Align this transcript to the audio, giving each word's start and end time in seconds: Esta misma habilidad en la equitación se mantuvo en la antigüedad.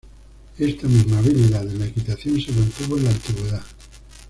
Esta 0.57 0.87
misma 0.87 1.19
habilidad 1.19 1.61
en 1.67 1.77
la 1.77 1.85
equitación 1.85 2.41
se 2.41 2.51
mantuvo 2.53 2.97
en 2.97 3.03
la 3.03 3.11
antigüedad. 3.11 3.61